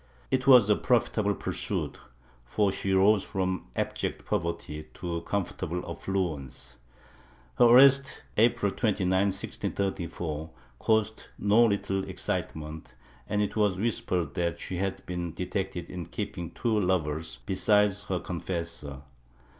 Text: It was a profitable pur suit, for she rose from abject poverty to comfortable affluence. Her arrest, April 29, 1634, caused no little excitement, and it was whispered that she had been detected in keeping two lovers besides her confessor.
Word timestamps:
It 0.31 0.47
was 0.47 0.67
a 0.67 0.75
profitable 0.75 1.35
pur 1.35 1.53
suit, 1.53 1.99
for 2.43 2.71
she 2.71 2.91
rose 2.91 3.23
from 3.23 3.67
abject 3.75 4.25
poverty 4.25 4.87
to 4.95 5.21
comfortable 5.21 5.85
affluence. 5.87 6.77
Her 7.59 7.65
arrest, 7.65 8.23
April 8.35 8.71
29, 8.71 9.07
1634, 9.11 10.49
caused 10.79 11.27
no 11.37 11.63
little 11.67 12.03
excitement, 12.09 12.95
and 13.29 13.43
it 13.43 13.55
was 13.55 13.77
whispered 13.77 14.33
that 14.33 14.59
she 14.59 14.77
had 14.77 15.05
been 15.05 15.35
detected 15.35 15.87
in 15.87 16.07
keeping 16.07 16.49
two 16.49 16.79
lovers 16.79 17.37
besides 17.45 18.05
her 18.05 18.19
confessor. 18.19 19.03